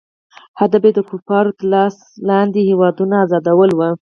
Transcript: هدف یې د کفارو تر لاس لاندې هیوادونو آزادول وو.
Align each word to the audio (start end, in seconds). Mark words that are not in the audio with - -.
هدف 0.59 0.81
یې 0.87 0.91
د 0.95 0.99
کفارو 1.09 1.51
تر 1.57 1.65
لاس 1.73 1.95
لاندې 2.29 2.59
هیوادونو 2.69 3.13
آزادول 3.23 3.71
وو. 3.73 3.89